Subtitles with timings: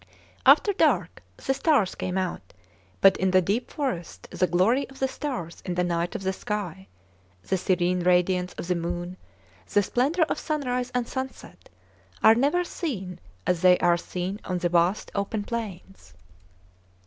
[0.47, 2.55] After dark the stars came out;
[3.01, 6.33] but in the deep forest the glory of the stars in the night of the
[6.33, 6.87] sky,
[7.43, 9.15] the serene radiance of the moon,
[9.71, 11.69] the splendor of sunrise and sunset,
[12.23, 16.15] are never seen as they are seen on the vast open plains.